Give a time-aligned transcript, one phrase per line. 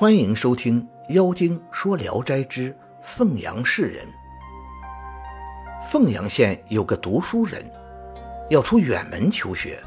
[0.00, 0.80] 欢迎收听
[1.12, 4.06] 《妖精说聊斋之凤阳市人》。
[5.86, 7.62] 凤阳县有个读书人，
[8.48, 9.78] 要出远门求学，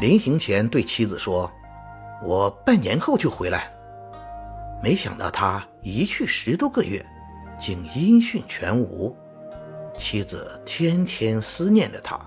[0.00, 1.48] 临行前对妻子说
[2.24, 3.70] ：“我半年后就回来。”
[4.82, 7.00] 没想到他一去十多个月，
[7.56, 9.16] 竟音讯全无。
[9.96, 12.18] 妻子天天思念着他。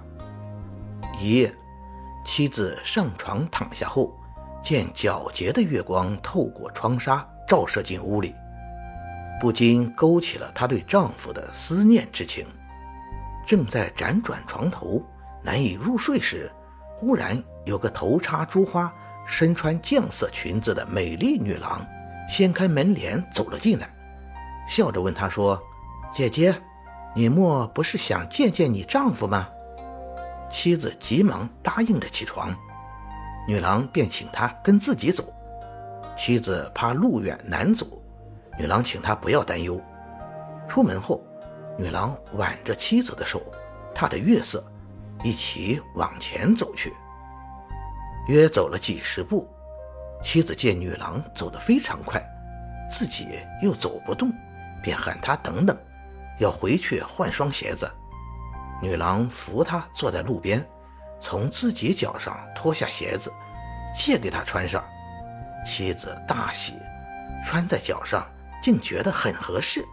[1.20, 1.54] 一夜，
[2.26, 4.18] 妻子上床躺下后。
[4.64, 8.34] 见皎洁的月光透过窗纱照射进屋里，
[9.42, 12.48] 不禁勾起了她对丈夫的思念之情。
[13.46, 15.04] 正在辗转床头
[15.44, 16.50] 难以入睡时，
[16.96, 18.92] 忽然有个头插珠花、
[19.28, 21.86] 身穿绛色裙子的美丽女郎
[22.30, 23.94] 掀开门帘走了进来，
[24.66, 25.62] 笑着问她说
[26.14, 26.56] ：“姐姐，
[27.14, 29.50] 你莫不是想见见你丈夫吗？”
[30.50, 32.56] 妻子急忙答应着起床。
[33.46, 35.24] 女郎便请他跟自己走，
[36.18, 37.86] 妻子怕路远难走，
[38.58, 39.82] 女郎请他不要担忧。
[40.70, 41.22] 出门后，
[41.78, 43.42] 女郎挽着妻子的手，
[43.94, 44.64] 踏着月色，
[45.24, 46.94] 一起往前走去。
[48.30, 49.46] 约走了几十步，
[50.24, 52.24] 妻子见女郎走得非常快，
[52.90, 53.28] 自己
[53.62, 54.32] 又走不动，
[54.82, 55.78] 便喊她等等，
[56.40, 57.92] 要回去换双鞋子。
[58.82, 60.66] 女郎扶她坐在路边。
[61.24, 63.32] 从自己脚上脱下鞋子，
[63.96, 64.84] 借给他穿上。
[65.66, 66.74] 妻子大喜，
[67.48, 68.28] 穿在脚上
[68.62, 69.86] 竟觉得很合适，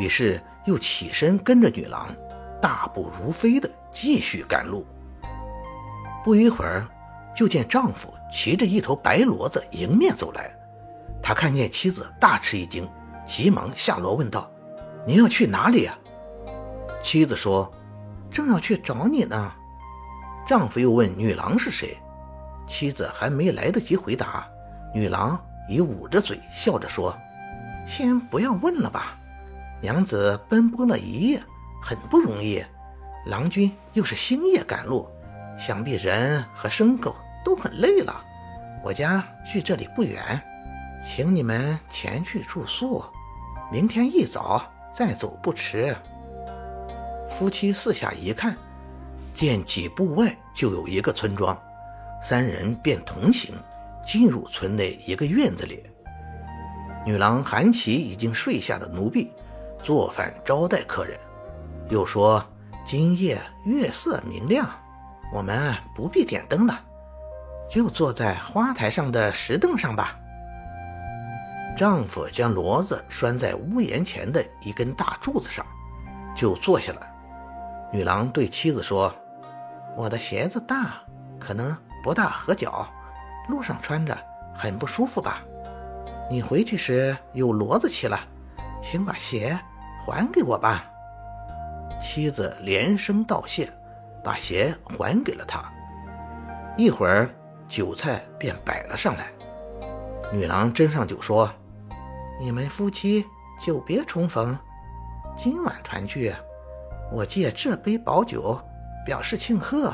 [0.00, 2.08] 于是又起身跟着女郎，
[2.60, 4.84] 大步如飞地继续赶路。
[6.24, 6.88] 不一会儿，
[7.36, 10.52] 就见丈夫骑着一头白骡子迎面走来。
[11.22, 12.90] 他看见妻子，大吃一惊，
[13.24, 14.50] 急忙下骡问道
[15.06, 15.96] ：“你要去哪里呀？”
[17.00, 17.72] 妻子说
[18.28, 19.52] ：“正要去找你呢。”
[20.52, 21.96] 丈夫又问女郎是谁，
[22.66, 24.46] 妻子还没来得及回答，
[24.94, 27.16] 女郎已捂着嘴笑着说
[27.88, 29.16] ：“先不要问了吧，
[29.80, 31.42] 娘子奔波了一夜，
[31.82, 32.62] 很不容易。
[33.24, 35.08] 郎君又是星夜赶路，
[35.56, 38.22] 想必人和牲口都很累了。
[38.84, 40.38] 我家距这里不远，
[41.08, 43.02] 请你们前去住宿，
[43.72, 45.96] 明天一早再走不迟。”
[47.30, 48.54] 夫妻四下一看。
[49.34, 51.58] 见几步外就有一个村庄，
[52.22, 53.54] 三人便同行，
[54.04, 55.82] 进入村内一个院子里。
[57.04, 59.32] 女郎喊起已经睡下的奴婢，
[59.82, 61.18] 做饭招待客人，
[61.88, 62.44] 又说
[62.86, 64.70] ：“今夜月色明亮，
[65.32, 66.80] 我们不必点灯了，
[67.68, 70.16] 就坐在花台上的石凳上吧。”
[71.76, 75.66] 丈夫将骡子拴在屋檐前的一根大柱子上，
[76.36, 77.00] 就坐下了。
[77.92, 79.12] 女郎对妻子说。
[79.96, 80.94] 我的鞋子大，
[81.38, 82.86] 可能不大合脚，
[83.48, 84.16] 路上穿着
[84.54, 85.42] 很不舒服吧？
[86.30, 88.18] 你回去时有骡子骑了，
[88.80, 89.58] 请把鞋
[90.04, 90.84] 还给我吧。
[92.00, 93.70] 妻子连声道谢，
[94.24, 95.62] 把鞋还给了他。
[96.76, 97.28] 一会儿，
[97.68, 99.26] 酒菜便摆了上来。
[100.32, 101.50] 女郎斟上酒说
[102.40, 103.24] ：“你们夫妻
[103.60, 104.58] 久别重逢，
[105.36, 106.34] 今晚团聚，
[107.12, 108.58] 我借这杯薄酒。”
[109.04, 109.92] 表示庆贺，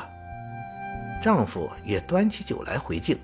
[1.23, 3.17] 丈夫也端起酒来回敬，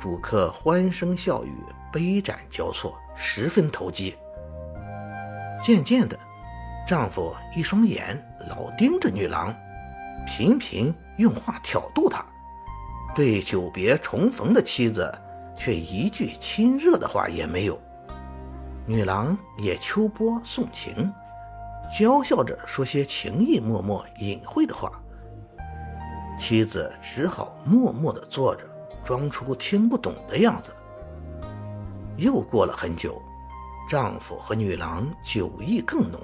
[0.00, 1.54] 主客欢声笑语，
[1.92, 4.16] 杯盏交错，十分投机。
[5.62, 6.18] 渐渐的，
[6.86, 8.16] 丈夫一双眼
[8.48, 9.54] 老盯着女郎，
[10.26, 12.24] 频频用话挑逗她，
[13.14, 15.12] 对久别重逢的妻子
[15.56, 17.78] 却一句亲热的话也没有。
[18.86, 21.12] 女郎也秋波送情，
[21.96, 24.90] 娇笑着说些情意脉脉、隐晦的话。
[26.40, 28.64] 妻子只好默默地坐着，
[29.04, 30.74] 装出听不懂的样子。
[32.16, 33.20] 又过了很久，
[33.90, 36.18] 丈夫和女郎酒意更浓，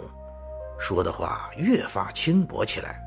[0.80, 2.98] 说的话越发轻薄起来。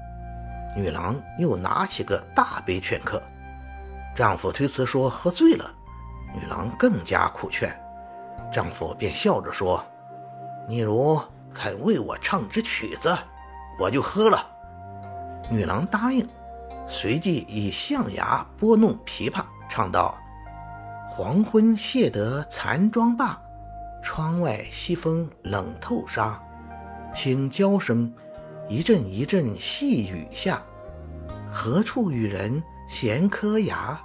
[0.77, 3.19] 女郎又拿起个大杯劝客，
[4.15, 5.69] 丈夫推辞说喝醉了。
[6.35, 7.75] 女郎更加苦劝，
[8.53, 9.83] 丈夫便笑着说
[10.69, 11.19] ：“你如
[11.51, 13.17] 肯为我唱支曲子，
[13.79, 14.47] 我就喝了。”
[15.49, 16.29] 女郎答应。
[16.91, 20.17] 随即以象牙拨弄琵琶，唱道
[21.07, 23.39] ：“黄昏谢得残妆罢，
[24.03, 26.41] 窗外西风冷透纱。
[27.13, 28.11] 听娇声，
[28.67, 30.59] 一阵一阵细雨下。
[31.51, 33.99] 何处与人闲磕牙？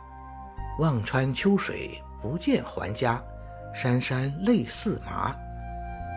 [0.79, 3.19] 望穿秋水不见还家，
[3.75, 5.35] 潸潸泪似麻。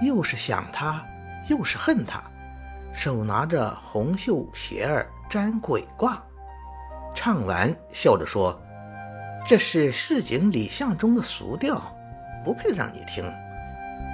[0.04, 1.02] 又是想他，
[1.48, 2.22] 又是恨他，
[2.94, 6.22] 手拿着红绣鞋儿沾鬼挂。”
[7.20, 8.62] 唱完，笑着说
[9.50, 11.82] ：“这是市井礼巷中的俗调，
[12.46, 13.26] 不配让你听。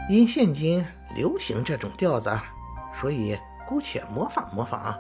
[0.10, 0.84] 因现今
[1.14, 2.32] 流行这种调子，
[2.98, 4.98] 所以姑且模仿模仿。”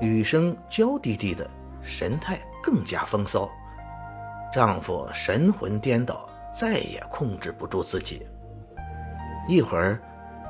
[0.00, 1.50] 雨声娇滴滴的，
[1.82, 3.50] 神态更加风骚。
[4.52, 6.24] 丈夫神魂颠倒，
[6.54, 8.24] 再也控制不住自己。
[9.48, 10.00] 一会儿，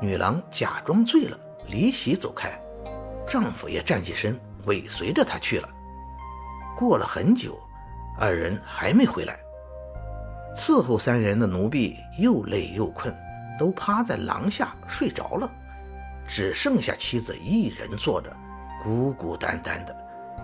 [0.02, 2.52] 女郎假装醉了，离席走开，
[3.26, 5.68] 丈夫也站起身，尾随着她去了。
[6.76, 7.58] 过了很久，
[8.18, 9.38] 二人还没回来。
[10.56, 13.14] 伺候三人的奴婢又累又困，
[13.58, 15.50] 都趴在廊下睡着了，
[16.28, 18.34] 只剩下妻子一人坐着。
[18.82, 19.96] 孤孤单单的，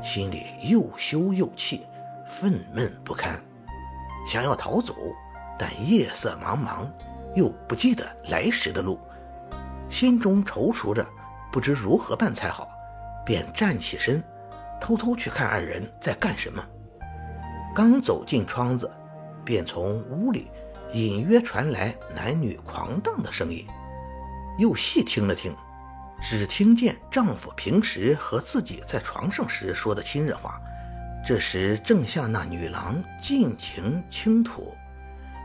[0.03, 1.87] 心里又羞又气，
[2.27, 3.39] 愤懑不堪，
[4.27, 4.95] 想要逃走，
[5.59, 6.89] 但夜色茫茫，
[7.35, 8.99] 又不记得来时的路，
[9.89, 11.07] 心中踌躇着，
[11.53, 12.69] 不知如何办才好，
[13.27, 14.25] 便站起身，
[14.81, 16.65] 偷偷去看二人在干什么。
[17.75, 18.91] 刚走进窗子，
[19.45, 20.49] 便从屋里
[20.93, 23.67] 隐约传来男女狂荡的声音，
[24.59, 25.55] 又细听了听。
[26.23, 30.61] 只听见丈夫平时和自己在床上时说的亲热话，
[31.25, 34.75] 这时正向那女郎尽情倾吐，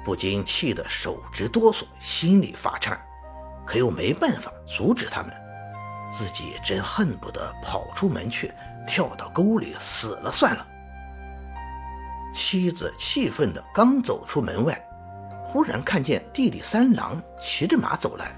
[0.04, 3.00] 不禁气得手直哆嗦，心里发颤，
[3.66, 5.32] 可又没办法阻止他们，
[6.12, 8.54] 自己真恨不得跑出门去，
[8.88, 10.66] 跳到沟里死了算了。
[12.34, 14.82] 妻子气愤的刚走出门外，
[15.44, 18.32] 忽然看见弟弟三郎骑着马走来，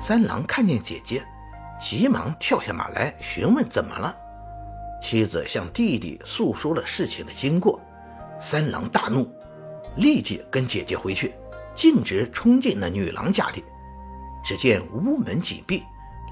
[0.00, 1.24] 三郎看见姐姐。
[1.76, 4.16] 急忙跳下马来询问怎么了，
[5.02, 7.80] 妻子向弟弟诉说了事情的经过，
[8.40, 9.28] 三郎大怒，
[9.96, 11.34] 立即跟姐姐回去，
[11.74, 13.62] 径直冲进那女郎家里。
[14.44, 15.82] 只见屋门紧闭，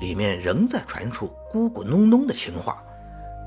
[0.03, 2.83] 里面仍在传出咕咕哝哝的情话。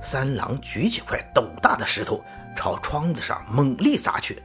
[0.01, 2.21] 三郎举起块斗大的石头
[2.55, 4.41] 朝窗子上猛力砸去，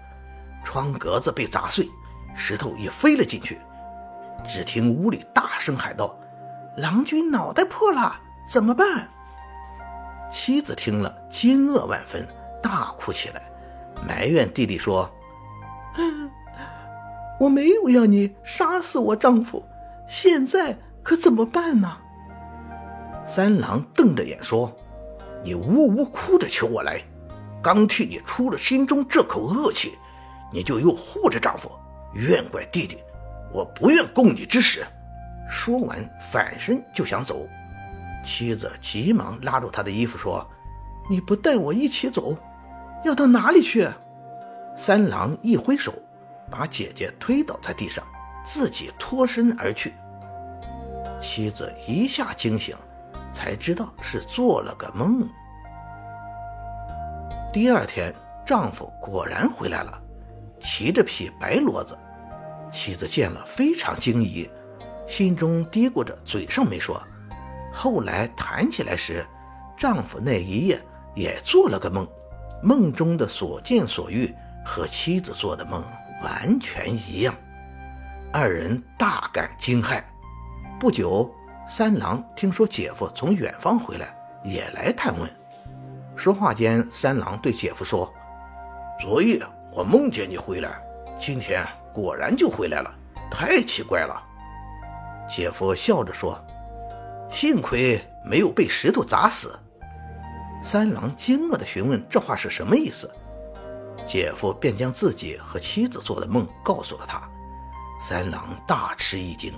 [0.64, 1.88] 窗格子被砸碎，
[2.34, 3.60] 石头也飞了进去。
[4.44, 6.18] 只听屋里大声喊道。
[6.76, 8.16] 郎君脑袋破了，
[8.48, 9.08] 怎么办？
[10.32, 12.26] 妻子听了，惊愕万分，
[12.60, 13.42] 大哭起来，
[14.06, 15.08] 埋怨弟弟说
[15.96, 16.28] ：“嗯
[17.38, 19.64] 我没有要你杀死我丈夫，
[20.06, 21.97] 现在可怎么办呢？”
[23.26, 24.75] 三郎瞪着眼说
[25.44, 27.00] ：“你呜呜哭着求我来，
[27.62, 29.97] 刚替你出了心中这口恶气，
[30.52, 31.70] 你就又护着丈夫，
[32.14, 32.99] 怨怪弟弟，
[33.52, 34.85] 我不愿供你之死。”
[35.49, 37.46] 说完，反身就想走，
[38.25, 40.46] 妻子急忙拉住他的衣服说
[41.11, 42.37] ：“你不带我一起走，
[43.05, 43.88] 要到哪里去？”
[44.76, 45.93] 三郎一挥手，
[46.50, 48.05] 把姐姐推倒在地上，
[48.44, 49.93] 自己脱身而去。
[51.20, 52.75] 妻子一下惊醒，
[53.31, 55.28] 才知道是做了个梦。
[57.52, 58.14] 第二天，
[58.46, 60.00] 丈夫果然回来了，
[60.58, 61.96] 骑着匹白骡子，
[62.72, 64.49] 妻子见了非常惊疑。
[65.06, 67.00] 心中嘀咕着，嘴上没说。
[67.72, 69.25] 后来谈起来时，
[69.76, 70.81] 丈夫那一夜
[71.14, 72.08] 也做了个梦，
[72.62, 74.32] 梦中的所见所遇
[74.64, 75.82] 和妻子做的梦
[76.22, 77.34] 完全一样。
[78.32, 80.02] 二人大感惊骇。
[80.81, 81.31] 不久，
[81.69, 85.31] 三郎听说姐夫从远方回来，也来探问。
[86.17, 88.11] 说话间，三郎对姐夫说
[88.99, 89.38] ：“昨夜
[89.75, 90.82] 我梦见你回来，
[91.19, 91.62] 今天
[91.93, 92.91] 果然就回来了，
[93.31, 94.22] 太奇怪了。”
[95.29, 96.43] 姐夫笑着说
[97.31, 99.55] ：“幸亏没有被石头砸死。”
[100.65, 103.10] 三郎惊愕地询问：“这话是什么意思？”
[104.08, 107.20] 姐夫便将自己和妻子做的梦告诉了他。
[108.01, 109.53] 三郎大吃一惊，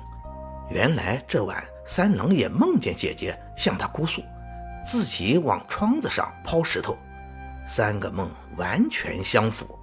[0.72, 4.22] 原来这晚三郎也梦见姐姐向他哭诉，
[4.82, 6.96] 自己往窗子上抛石头，
[7.68, 9.78] 三个梦完全相符，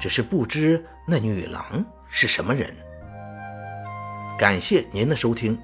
[0.00, 2.74] 只是不知那女郎是什么人。
[4.38, 5.58] 感谢您的收听，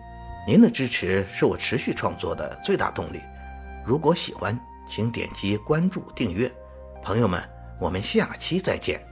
[0.46, 3.20] 您的支持是我持续创作的最大动力。
[3.86, 6.50] 如果喜欢，请点击关注订阅。
[7.02, 7.42] 朋友们，
[7.80, 9.11] 我们下期再见。